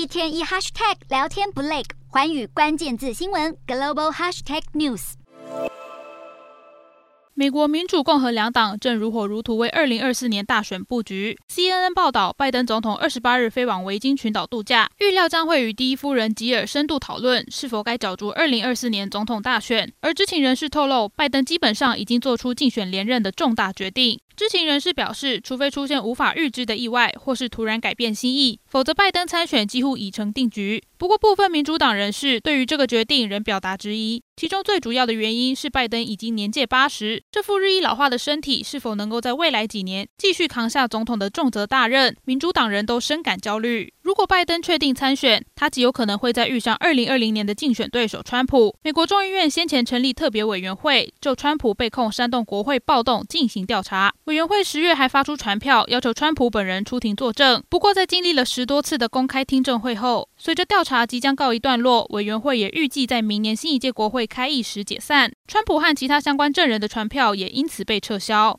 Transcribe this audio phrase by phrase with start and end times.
[0.00, 5.12] 一天一 hashtag 聊天不累，环宇关键字新闻 global hashtag news。
[7.34, 11.38] 美国民主、共和两党正如火如荼为二零二四年大选布局。
[11.50, 19.92] CNN 报道，拜登总统二十八日飞往维京群岛度假，预料将会与第一夫人吉尔深度讨论是否该角逐二零二四年总统大选。
[20.00, 24.18] 而知情人士透露，拜登基本上已经做出竞选连任的重大决定。
[24.36, 30.82] 知情人士表示，除非出现无法预知的意外，或是突然改变心意，否则拜登参选几乎已成定局。
[30.96, 34.22] 不过，部分民主党人士对于这个决定仍表达质疑。
[34.36, 43.92] 其中最主要的原因是，拜登已经年届八十，这副日益老化的身体是否能够在未来几年继续扛下总统的重责大任，民主党人都深感焦虑。
[44.10, 48.74] 如果拜登确定参选，他极有可能会再遇上二零二零年的竞选对手川普。
[48.82, 54.12] 美国众议院先前成立特别委员会，就川普被控煽动国会暴动进行调查。
[54.24, 57.62] 委员会十月还发出传票，要求川普本人出庭作证。
[57.68, 65.30] 不过，在经历了十多次的公开听证会后，随着调查即将告一段落，委员会也预计在明年新一届国会开议时解散。
[65.46, 68.58] 川普和其他相关证人的传票也因此被撤销。